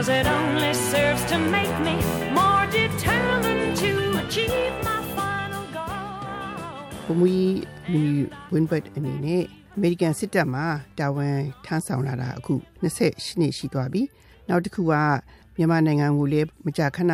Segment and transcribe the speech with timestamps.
[0.00, 1.94] Cause it only serves to make me
[2.38, 3.92] more determined to
[4.22, 7.06] achieve my final goal.
[7.06, 7.36] ဘမီ
[7.92, 8.02] မီ
[8.52, 9.42] ဝင်းဘတ်အနေနဲ့
[9.76, 10.62] အမေရိကန်စစ်တပ်မှ
[10.98, 14.02] တာဝန်ထမ်းဆောင်လာတာအခု28နှစ်ရှိသွားပြီ
[14.48, 14.94] နောက်တစ်ခုက
[15.56, 17.12] မြန်မာနိုင်ငံကိုလည်းမကြာခဏ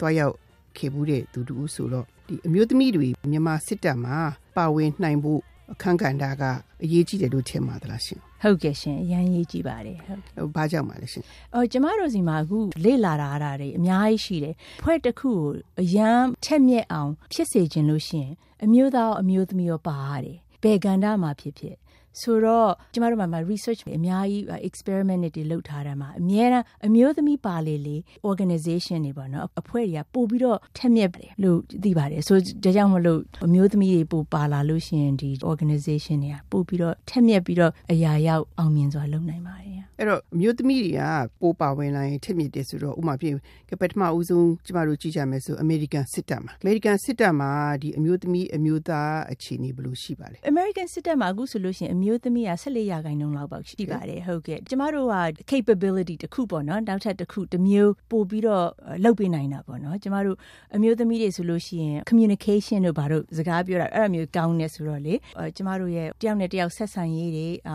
[0.00, 0.34] တွားရောက်
[0.76, 4.16] ခဲ့ဘူးတဲ့သူတူဆိုတော့ဒီအမျိုးသမီးတွေမြန်မာစစ်တပ်မှာ
[4.56, 5.40] ပါဝင်နိုင်ဖို့
[5.72, 6.44] အခန်းကဏ္ဍက
[6.82, 11.24] အရေးကြီးတယ်လို့ထင်ပါသလားရှင် ဟုတ်ကဲ့ရှင်အရန်ရေးကြည့်ပါတယ်ဟုတ်ဟိုဘာကြောင့်ပါလဲရှင်
[11.54, 15.44] အော်ကျမတို့စီမှာအခုလေ့လာတာအရာတွေအများကြီးရှိတယ်ဖွဲ့တစ်ခုကို
[15.82, 18.32] အရန်ထက်မြက်အောင် ဖြစ်စေခြင်းလို့ရှိရင်
[18.64, 21.76] အမျိုးသားရောအမျိုးသမီးရောပါရတယ်ဘယ်ကဏ္ဍမှာဖြစ်ဖြစ်
[22.22, 27.96] ဆိုတော့ကျမတို့မှာ research အများကြီး experiment တွေလုပ်ထားတယ်မှာအများအားအမျိုးသမီးပါလေလေ
[28.30, 41.02] organization တွေပေါ့နော်အဖွဲ့တွေကပို့ပြီးတော့ထက်မြက်တယ်လို့သိပါတယ်ဆိုဒါကြောင့်မလို့အမျိုးသမီးတွေပို့ပါလာလို့ရှိရင်ဒီ organization တွေကပို့ပြီးတော့ထက်မြက်ပြီးတော့အရာရောက်အောင်မြင်စွာလုပ်နိုင်ပါတယ်အဲ့တော့အမျိုးသမီးတွေက
[41.40, 43.34] ပိုးပါဝင်လာရင်ထစ်မြစ်တယ်ဆိုတော့ဥပမာဖြစ်
[43.70, 47.50] ကပထမဦးဆုံးကျမတို့ကြည့်ကြမယ်ဆိုအမေရိကန်စစ်တပ်မှာအမေရိကန်စစ်တပ်မှာ
[47.82, 55.16] ဒီအမျိုးသမီးအမျိုးသားအခြေအနေဘယ်လိုရှိပါလဲ American စစ်တပ်မှာအခုဆိုလို့ရှိရင်အမျိုးသမီးက14ရာခိုင်နှုန်းလောက်ပေါ့ရှိပါတယ်ဟုတ်ကဲ့ကျမတို့က
[55.50, 58.66] capability တစ်ခုပေါ့နော်နောက်ထပ်တစ်ခုတစ်မျိုးပို့ပြီးတော့
[59.04, 60.36] လုပ်ပေးနိုင်တာပေါ့နော်ကျမတို့
[60.76, 67.74] အမျိုးသမီးတွေဆိုလို့ရှိရင် communication တို့ဘာတို့စကားပြောတာအဲ့လိုမျိုးကောင်းနေဆိုတော့လေအဲ့ကျမတို့ရဲ့တယောက်နဲ့တယောက်ဆက်ဆံရေးတွေအာ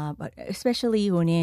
[0.54, 1.40] especially ဟိုနေ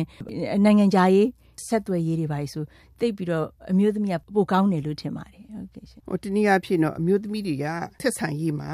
[0.64, 1.28] နိုင်ငံခြားရေး
[1.68, 2.64] ဆက်သွယ်ရေးတွေပါဆို
[3.00, 7.66] တိတ်ပြီးတော့အမျိုးသမီးကပိုကောင်းတယ်လို့ထင်ပါတယ်ဟုတ်ကဲ့ရှင်ဟိုတနည်းအားဖြင့်တော့အမျိုးသမီးတွေက
[8.02, 8.70] ဆက်ဆံရေးမှာ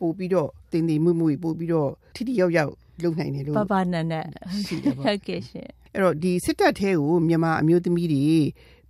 [0.00, 2.72] ပို့ပြီးတော့တင်တင်မွေ့မွေ့ပို့ပြီးတော့ထိထိရောက်ရောက်
[3.04, 4.24] လုပ်နိုင်တယ်လို့ပပနန်နဲ့
[4.66, 8.26] ရှိတယ်ပေါ့ဟုတ်ကဲ့ရှင်အဲ့တော့ဒီစစ်တပ်ထဲကိုမြန်မာအမျိုးသမီးတွေ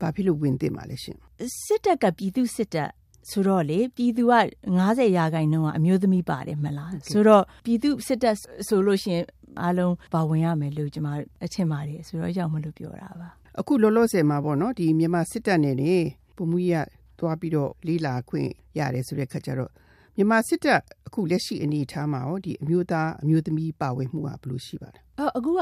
[0.01, 1.17] ဘာဖြစ်လို့ဝင်တင်ပါလဲရှင်
[1.65, 2.91] စစ်တပ်ကပြည်သူစစ်တပ်
[3.31, 4.35] ဆိုတော့လေပြည်သူက
[4.77, 8.37] 90ရာခိုင်နှုန်းကအမျိုးသမီးပါတယ်မလားဆိုတော့ပြည်သူစစ်တပ်
[8.69, 9.25] ဆိုလို့ရှိရင်
[9.63, 11.09] အားလုံးပါဝင်ရမယ်လို့ကျွန်မ
[11.45, 15.95] အထင်ပါတယ်ဆိုတော့အကြောင်းမလို့ပြောတာပါအခုလောလောဆယ်မှာပေါ့နော်ဒီမြန်မာစစ်တပ်နဲ့နေ
[16.37, 16.75] ပုံမှုရ
[17.19, 19.71] သွားပြီးတော့လေးလာခွင့်ရတယ်ဆိုတဲ့ခါကျတော့
[20.17, 25.61] မြန်မာစစ်တပ်အခုလက်ရှိအနေအထားမှာရောဒီအမျိုးသားအမျိုးသမီးပါဝင်မှုကဘယ်လိုရှိပါလဲအော်အခုက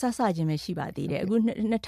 [0.00, 1.34] ဆဆချင်းပဲရှိပါသေးတယ်အခု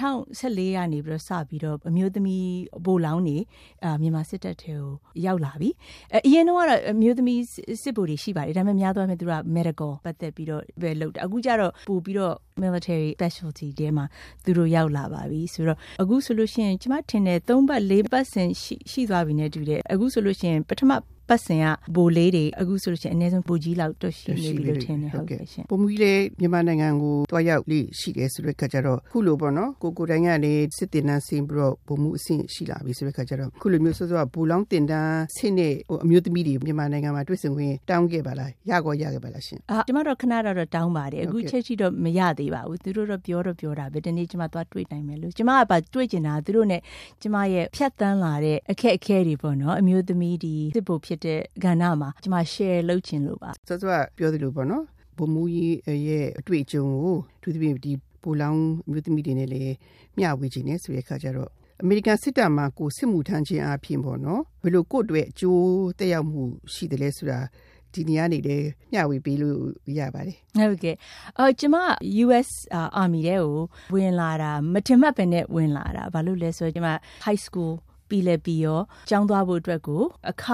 [0.09, 2.47] 2014ကနေပြီးတော့စပြီးတော့အမျိုးသမီး
[2.87, 3.37] ဘိုလောင်းနေ
[3.85, 4.93] အာမြန်မာစစ်တပ်ထဲကို
[5.27, 5.71] ရောက်လာပြီ
[6.15, 7.41] အအရင်တော့ကတော့အမျိုးသမီး
[7.83, 14.05] စစ်ဗိုလ်တွေရှိပါတယ်ဒါပေမဲ့များသောအားဖြင့်သူက medical ပတ်သက်ပြီးတော့ပဲလုပ်တယ်အခုကျတော့ပို့ပြီးတော့ military specialty တဲမှာ
[14.45, 20.93] သူတို့ရောက်လာပါပြီဆိုတော့အခုဆိုလို့ရှိရင်ကျမထင်တယ်3ပတ်4ပတ်စင်ရှိရှိသွားပြီနဲ့တူတယ်အခုဆိုလို့ရှိရင်ပထမ
[21.29, 41.51] ပတ်စင်ကဘိုလေးတွေအခုဆိုလို့ရှိရင်အနည်းဆုံးပူကြီးလောက်တွတ်ရှိနေပြီလို့ထင်တယ်ဟုတ်ကဲ့ရှင်ပုံမှုလေမြန်မာနိုင်ငံကိုတွားရောက်လေးရှိတယ်ဆိုတဲ့ခါကျတော့ခုလိုပေါ့နော်ကိုကိုတိုင်းကနေစစ်တင်တန်းဆင်းပြီးတော့ပုံမှုအဆင့်ရှိလာပြီဆိုတဲ့ခါကျတော့ခုလိုမျိုးစောစောကဘူလောင်းတင်တန်းဆင့်တဲ့ဟိုအမျိုးသမီးတွေမြန်မာနိုင်ငံမှာတွေ့ဆုံခွင့်တောင်းခဲ့ပါလားရကောရခဲ့ပါလားရှင်အာကျမတို့ခဏတော့တောင်းပါတယ်အခု Okay.
[41.51, 46.79] ချက်ချီတော့မရသေးပါဘူးသူတို့တော့ပြောတော့ပြောတာပဲဒီနေ့ကျမသွားတွေ့နိုင်မယ်လို့ကျမကပါတွေ့ကျင်တာသူတို့ ਨੇ
[47.23, 54.85] ကျမရဲ့ဖြတ်တန်းလာတဲ့အခက်အခဲတွေပေါ့နော်အမျိုးသမီးဒီစစ်ဖို့ဖြစ်တဲ့ကဏ္ဍမှာကျမ share လုပ်ချင်လို့ပါစောစောကပြောသလိုပေါ့နော်
[55.19, 55.77] ဘုံမူကြီး
[56.09, 57.93] ရဲ့အတွေ့အကြုံကိုသူတပည့်ဒီ
[58.23, 59.75] ဘူလောင်းအမျိုးသမီးတွေနဲ့လည်း
[60.19, 61.51] မျှဝေခြင်းနဲ့ဆိုတဲ့ခါကျတော့
[61.83, 65.65] အမေရိကန်စစ်တပ်မှာကိုစစ်မှုထမ်းခြင်းအပြင်ပေါ့နော်ဘယ်လိုကိုယ့်အတွက်အကျိုး
[65.99, 66.43] တက်ရောက်မှု
[66.75, 67.39] ရှိတယ်လဲဆိုတာ
[67.95, 69.59] ဒီနေရာနေလည်းမျှဝေပေးလို့
[69.99, 70.37] ရပါတယ်
[70.71, 70.97] ဟုတ်ကဲ့
[71.39, 71.77] အော်ကျမ
[72.25, 73.57] US အာ Army တဲ့ကို
[73.95, 76.89] ဝင်လာတာမထင်မှတ်ပဲနဲ့ဝင်လာတာဘာလို့လဲဆိုတော့ကျမ
[77.25, 77.73] high school
[78.09, 80.45] ပြီးလဲပြီးရောကျောင်းသွားဖို့အတွက်ကိုအခ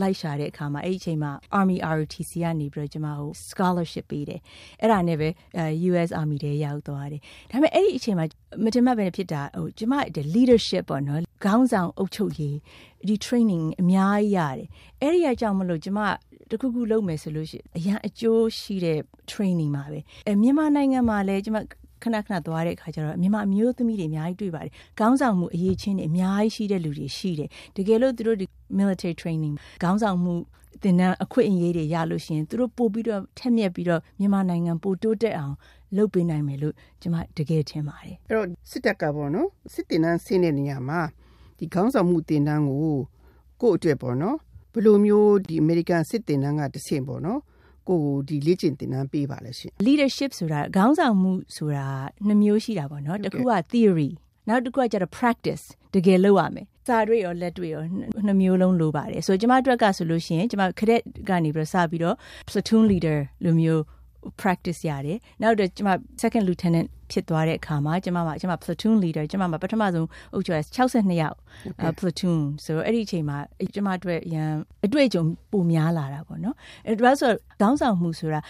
[0.00, 4.40] လိုက်ရှာတဲ့အခါမှာအဲ့ဒီအချိန်မှာ Army ROTC ကနေပြီးတော့ကျမကို scholarship ပေးတယ်
[4.80, 7.20] အဲ့ဒါနဲ့ပဲအဲ US Army တွေရောက်သွားတယ်
[7.50, 8.26] ဒါပေမဲ့အဲ့ဒီအချိန်မှာ
[8.64, 12.56] မတင်မှတ်ပဲဖြစ်တာဟိုကျမတဲ့ leadership ပေါ့နော်ခေါင်းဆောင်အုပ်ချုပ်ရေး
[13.08, 14.66] ဒီ training အများကြီးရတယ်
[15.02, 16.00] အဲ့ဒီအကြောင်းမလို့ကျမ
[16.50, 18.98] တခုခုလုပ်မယ်ဆိုလို့ရှိရင်အရန်အကျိုးရှိတဲ့
[19.32, 21.58] training ပါပဲအဲမြန်မာနိုင်ငံမှာလည်းကျမ
[22.02, 28.46] ခဏခဏသွားတဲ့အခါကျတော့မြန်မာအမျိုးသမီးတွေအများကြီးတွေ့ပါတယ်။ခေါင်းဆောင်မှုအရေးချင်းတွေအများကြီးရှိတဲ့လူတွေရှိတယ်။တကယ်လို့သူတို့ဒီ
[28.78, 30.34] military training ခေါင်းဆောင်မှု
[30.82, 35.54] သင်တန်းအခွင့်အရေးတွေရလို့ရှိရင်သူတို့ပို့ပြီးတော့ထက်မြက်ပြီးတော့မြန်မာနိုင်ငံပိုတိုးတက်အောင်
[35.96, 41.00] လုပ်ပေးနိုင်မယ်လို့ကျွန်မတကယ်ထင်ပါတယ်အဲ့တော့စစ်တပ်ကပေါ့နော်စစ်တင်တန်းဆင်းတဲ့နေရာမှာ
[41.58, 42.96] ဒီခေါင်းဆောင်မှုတင်တန်းကို
[43.62, 44.36] ကိုယ့်အတွက်ပေါ့နော်
[44.72, 47.40] ဘယ်လိုမျိုးဒီအမေရိကန်စစ်တင်တန်းကတစ်ဆင့်ပေါ့နော်
[47.88, 51.86] ကိုကိုဒီလေ့ကျင့်တင်တန်းပေးပါလဲရှင်။ leadership ဆိုတာခေါင်းဆောင်မှုဆိုတာ
[52.26, 54.10] နှစ်မျိုးရှိတာပေါ့နော်ဟုတ်။ကဲ့တစ်ခုက theory
[54.48, 57.82] နောက်တစ်ခုကကျတော့ practice တကယ်လုပ်ရမယ်။စာတွေရောလက်တွေရော
[58.26, 62.16] နှစ်မျိုးလုံးလိုပါတယ်။ဆိုတော့ကျမအတွက်ကဆိုလို့ရှိရင်ကျမ cadet ကနေပြီးတော့စပြီးတော့
[62.48, 63.80] platoon leader လိုမျိုး
[64.40, 65.88] practice ရတယ်။နောက်တော့ကျမ
[66.22, 71.36] second lieutenant ဖြစ်သွားတဲ့အခါမှာကျမမှာကျမ platoon leader ကျမမှာပထမဆုံးအုပ်ချုပ်ရ62ယောက်
[71.84, 74.50] uh, platoon ဆိုတော့အဲ့ဒီအချိန်မှာအဲ့ကျမအတွက်ရန်
[74.86, 76.56] အတွေ့အကြုံပိုများလာတာပေါ့နော်။
[76.86, 78.40] အဲ့ဒါဆိုတော့ခေါင်းဆောင်မှုဆိုတာ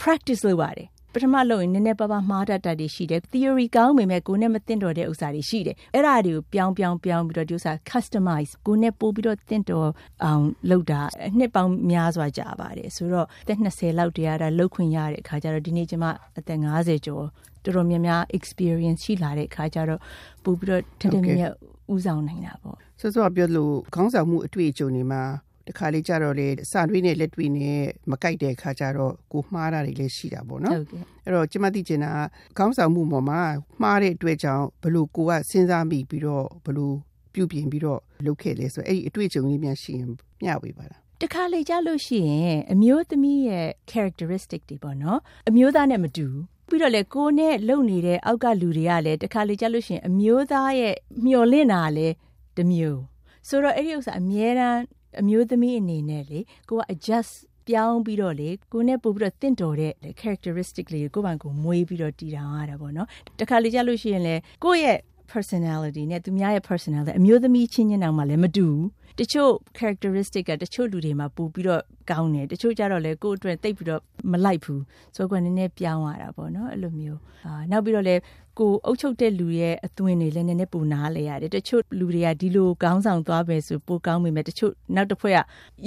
[0.00, 9.90] practice လုပ်ရတယ် ပထမလုပ်ရင်နည်းနည်းပါးပါးမှားတတ်တတ်တွေရှိတယ် theory ကောင်းပေမဲ့ကိုယ်နဲ့မသိတော့တဲ့ဥစ္စာတွေရှိတယ်အဲ့ဒါတွေကိုပြောင်းပြောင်းပြောင်းပြီးတော့ဒီဥစ္စာ customize ကိုယ်နဲ့ပို့ပြီးတော့တင့်တော်
[10.24, 16.04] အောင်လုပ်တာအနှစ်ပေါင်းများစွာကြာပါတယ်ဆိုတော့သက်20လောက်တည်းရတာလောက်ခွင့်ရတဲ့အခါကျတော့ဒီနေ့ကျမ
[16.38, 17.24] အသက်50ကျော်
[17.64, 20.00] တော်တော်များများ experience ရှိလာတဲ့အခါကျတော့
[20.44, 21.52] ပို့ပြီးတော့ထက်ထက်မြက်မြက်
[21.92, 25.22] ဦးဆောင်နိုင်တာပေါ့စောစောကပြောလို့ခေါင်းဆောင်မှုအတွေ့အကြုံတွေမှာ
[25.70, 27.80] တခါလေးကြတော့လေစာတွေးနဲ့လက်တွေးနဲ့
[28.10, 33.40] မကိုက်တဲ့အခါကျတော့ကိုမှားတာတွေလည်းရှိတာပေါ့နော်ဟုတ်ကဲ့အဲ့တော့ကျမသိချင်တာကခေါင်းဆောင်မှုပေါ်မှာ
[33.82, 36.94] မှားတဲ့အတွက်ကြောင့်ဘလို့ကိုကစဉ်းစားမိပြီးတော့ဘလို့
[37.34, 40.06] ပြုပြင်ပြီးတော့လုပ်ခဲ့လဲဆိုတော့အဲ့ဒီအတွေ့အကြုံလေးများရှိရင်
[40.42, 45.18] မျှဝေပါလားတခါလေကြလို့ရှိရင်အမျိုးသမီးရဲ့ characteristic တွေပေါ့နော်
[45.48, 50.94] အမျိုးသားနဲ့မတူဘူးပြီးတော့လေကိုယ်နဲ့လုံနေတဲ့အောက်ကလူတွေကလည်းတခါလေကြလို့ရှိရင်အမျိုးသားရဲ့
[51.24, 52.14] မျော်လင့်တာကလည်း
[52.56, 53.00] တစ်မျိုး
[53.48, 54.80] ဆိုတော့အဲ့ဒီဥစ္စာအမြဲတမ်း
[55.20, 57.34] အမျိုးသမီးအနေနဲ့လေကိုက adjust
[57.68, 63.08] ပြောင်းပြီးတော့လေကိုယ်နဲ့ပို့ပြီးတော့တင့်တော်တဲ့ characteristic လေးကိုယ့်ဘာကိုယ်မွေးပြီးတော့တည်ထောင်ရတာပေါ့နော်
[63.40, 64.34] တခါလေကြလို့ရှိရင်လေ
[64.64, 64.98] ကိုယ့်ရဲ့
[65.32, 68.84] personality နဲ့သူများရဲ့ personality အမျိုးသမီးချင်းချင်းတောင်မှလည်းမတူဘူး
[69.20, 74.82] တချို့ characteristic ကတချို့လူတွေမှာပို့ပြီးတော့ကောင်းတယ်တချို့ကြတော့လေကိုယ့်အတွက်တိတ်ပြီးတော့မလိုက်ဘူး
[75.16, 78.14] ဆိုတော့ကိုယ်ကနည်းနည်းပြောင်းရတာပေါ့နော်အဲ့လိုမျိုးအာနောက်ပြီးတော့လေ
[78.58, 85.38] ကိုအုပ်ချုပ်တဲ့လူရဲ့အသွင်တွေလည်းနည်းနည်းပိုနားလဲရတယ်တချို့လူတွေကဒီလိုကောင်းဆောင်သွားပဲဆိုပိုကောင်းပေမဲ့တချို့နောက်တစ်ဖွဲ့က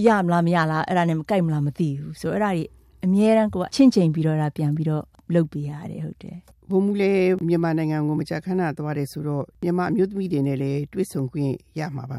[0.05, 2.69] ရမလားမရလားအဲ့ဒါနဲ့မကိုက်မလားမသိဘူးဆိုတော့အဲ့ဒါကြီး
[3.05, 5.03] အမြဲတမ်းကိုကချင့်ချိန်ပြီးတော့ဒါပြန်ပြီးတော့
[5.33, 6.37] လုပ်ပေးရတယ်ဟုတ်တယ်
[6.73, 12.17] ဘုံမူလည်းမြန်မာနိုင်ငံကိုမကြာခဏသွားတယ်ဆိုတော့မြန်မာအမျိုးသမီးတွေနဲ့လည်းတွေ့ဆုံခွင့်ရမှာပါ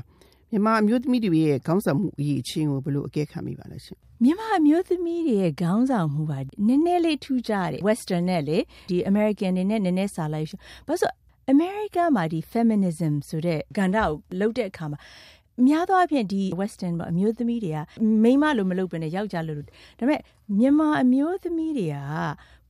[0.51, 8.59] မြန်မာအမျိုးသမီးတွေရဲ့ခေါင်းဆောင်မှုအရေးအချင်းကိုဘယ်လိုအကဲခတ်မိပါလဲရှင်မြန်မာအမျိုးသမီးတွေရဲ့ခေါင်းဆောင်မှုပါနည်းနည်းလေးထူးခြားတယ် western နဲ့လေ
[8.91, 10.57] ဒီ american တွေနဲ့နည်းနည်းစာလိုက်ရှု
[10.87, 11.11] ဘာလို့ဆို
[11.55, 14.09] america မှာဒီ feminism ဆိုတဲ့ကဏ္ဍကို
[14.41, 14.99] လုပ်တဲ့အခါမှာ
[15.67, 17.79] များသောအားဖြင့်ဒီ western ပေါ့အမျိုးသမီးတွေက
[18.23, 20.21] မိန်းမလိုမလုပ်ဘဲနဲ့ယောက်ျားလိုလုပ်ဒါပေမဲ့
[20.59, 21.97] မြန်မာအမျိုးသမီးတွေက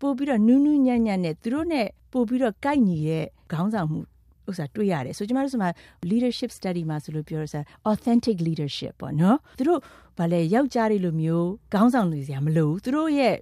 [0.00, 4.00] ပို့ပြီးတော့နူးနူးညံ့ညံ့နဲ့သူတို့နဲ့ပို့ပြီးတော့ကိုက်ညီတဲ့ခေါင်းဆောင်မှု
[4.48, 5.70] ဥစ္စာတွေ့ရတယ်ဆိုကျမတို့ဆိုမှာ
[6.10, 9.80] leadership study မှာဆိုလို့ပြောရစား authentic leadership ပေါ့နော်သူတို့
[10.18, 13.34] ဗာလဲယောက်ျားတွေလိုမျိုးခေါင်းဆောင်လူစရာမလိုဘူးသူတို့ရဲ့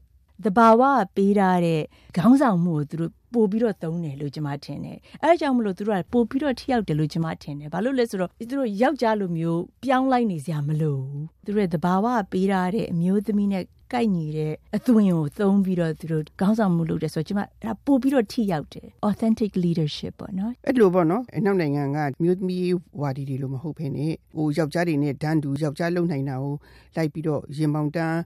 [0.45, 0.83] တဘာဝ
[1.17, 1.83] ပေးထားတဲ့
[2.17, 13.65] ခေါင်းဆောင်မှုကိုသူတို့ပို့ပြီးတော့သုံးတယ်လို့ကျွန်မထင်တယ်အဲဒါကြောင့်မလို့သူတို့ကပို့ပြီးတော့ထိရောက်တယ်လို့ကျွန်မထင်တယ်ဘာလို့လဲဆိုတော့သူတို့ယောက်ျားလိုမျိုးပြောင်းလိုက်နေစရာမလိုဘူးသူတို့ရဲ့တဘာဝပေးထားတဲ့အမျိုးသမီးနဲ့
[13.95, 26.55] ကိုက်ညီတဲ့အသွင်ကိုသုံးပြီးတော့သူတို့ခေါင်းဆောင်မှုလုပ်တယ်ဆိုတော့ကျွန်မအဲ့ဒါပို့ပြီးတော့ထိရောက်တယ် authentic leadership ပေါ့နော်အဲ့လိုပေါ့နော်အနောက်နိုင်ငံကမြို့သမီးဝါဒီတွေလို့မဟုတ်ဘဲနဲ့ဟိုယောက်ျားတွေနဲ့ဒန်းတူယောက်ျားလုံနိုင်တာကို
[26.97, 28.19] လိုက်ပြီးတော့ရင်မောင်တန်း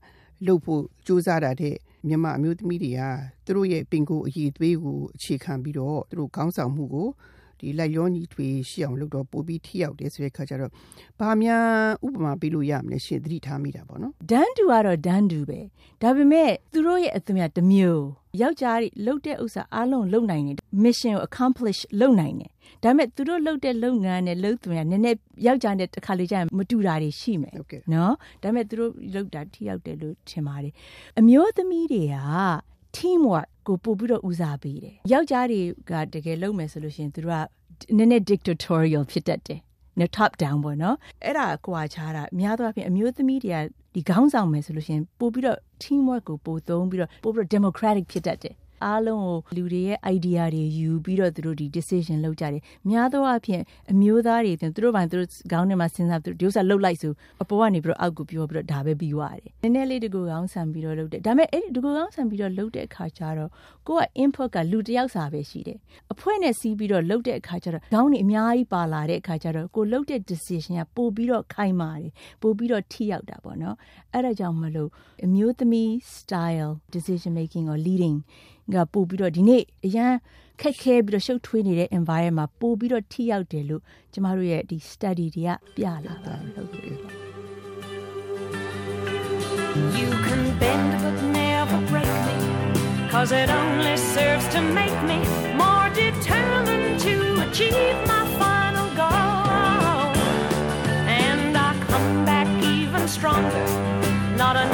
[0.47, 1.75] လှုပ်ဖို့စူးစမ်းတာတဲ့
[2.09, 3.01] မြန်မာအမျိုးသမီးတွေက
[3.45, 7.09] သူတို့ရဲ့ပင်ကိုယ်အရေးသွေးကိုအခြေခံပြီးတော့သူတို့ခေါင်းဆောင်မှုကို
[7.61, 10.71] ဒီလိုက်ရောညီထွေရှိအောင်လုပ်တော့ပို့ပြီးထိရောက်တယ်ဆိုတဲ့ခါကျတော့
[11.21, 11.65] ဘာများ
[12.07, 15.61] ဥပမာပေးလို့ရမလဲရှင်သတိထားမိတာပေါ့နော်ဒန်းတူကတော့ဒန်းတူပဲ
[16.03, 18.05] ဒါပေမဲ့သူတို့ရဲ့အသွင်ကတစ်မျိုး
[18.41, 22.51] ယောက်ျားတွေလှုပ်တဲ့ဥစ္စာအားလုံးလှုပ်နိုင်တယ် mission ကို accomplish လုပ်နိုင်တယ်
[22.83, 30.73] ဒါပေမဲ့သူတို့လှုပ်တဲ့လုပ်ငန်းနဲ့လှုပ်သွင်ကနည်းနည်းယောက်ျားနဲ့တစ်ခါလေကြာရင်မတူတာတွေရှိမယ်ဟုတ်ကဲ့နော်ဒါပေမဲ့သူတို့လှုပ်တာထိရောက်တယ်လို့ထင်ပါတယ်
[31.19, 32.17] အမျိုးသမီးတွေက
[32.97, 35.61] team work ကိုပို့ပြီးတော့ဦးစားပေးတယ်ယောက်ျားတွေ
[35.91, 37.39] ကတကယ်လုပ်မယ်ဆိုလို့ရှိရင်သူတို့က
[37.97, 39.61] နည်းနည်း dictatorial ဖြစ်တတ်တယ်
[39.99, 43.59] နော် top down ပေါ့နော်အဲ့ဒါကွာခြားတာအများသောအားဖြင့်အမျိုးသမီးတွေက
[43.95, 48.55] ဒီခေါင်းဆောင်မယ်ဆိုလို့ရှိရင်ပို့ပြီးတော့ team work ကိုပို့သုံးပြီးတော့ပို့ပြီးတော့ democratic ဖြစ်တတ်တယ်
[48.85, 63.51] အားလုံးကိုလူတွေရဲ့ idea တွေယူပြီးတော့သူတို့ဒီ decision လုပ်ကြတယ်များသောအားဖြင့်အမျိုးသားတွေသူတို့ဘာသူတို့ခေါင်းထဲမှာစဉ်းစားသူတို့ဒီဥစ္စာလှုပ်လိုက်ဆိုအပေါ်ကနေပြီးတော့အောက်ကိုပြောပြီးတော့ဒါပဲပြီးသွားတယ်နည်းနည်းလေးတကူခေါင်းဆန်ပြီးတော့လုပ်တယ်ဒါပေမဲ့အဲ့ဒီတကူခေါင်းဆန်ပြီးတော့လုပ်တဲ့အခါကျတော့
[63.89, 65.79] ကိုက input ကလူတစ်ယောက်စာပဲရှိတယ်
[66.13, 73.77] အဖွဲ့နဲ့စီးပြီးတော့လုပ်တဲ့အခါကျတော့ခေါင်းတွေအများကြီးပါလာတဲ့အခါကျတော့ကိုလုပ်တဲ့ decision ကပို့ပြီးတော့ခိုင်မာတယ်ပို့ပြီးတော့ထိရောက်တာပေါ့နော်
[74.13, 74.91] အဲ့ဒါကြောင့်မလို့
[75.25, 78.17] အမျိုးသမီး style decision making or leading
[78.74, 80.14] ကပို့ပြီးတော့ဒီနေ့အရန်
[80.62, 83.82] ခက်ခဲပြီးတော့ရှုပ်ထွေးနေတဲ့ environment မှာပို့ပြီးတော့ထိရောက်တယ်လို့
[84.14, 86.98] ကျမတို့ရဲ့ဒီ study တွေကပြလာပါတယ်ဟုတ်ကဲ့
[90.00, 92.38] You can bend but never break me,
[93.14, 95.20] cause it only serves to make me
[95.62, 100.12] more determined to achieve my final goal.
[101.24, 103.66] And I come back even stronger,
[104.44, 104.72] not an